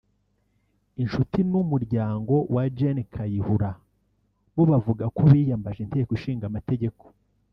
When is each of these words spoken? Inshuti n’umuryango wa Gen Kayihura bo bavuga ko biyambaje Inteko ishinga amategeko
Inshuti 1.03 1.37
n’umuryango 1.51 2.33
wa 2.53 2.63
Gen 2.77 2.97
Kayihura 3.13 3.71
bo 4.55 4.63
bavuga 4.71 5.03
ko 5.15 5.21
biyambaje 5.31 5.79
Inteko 5.83 6.11
ishinga 6.17 6.45
amategeko 6.47 7.03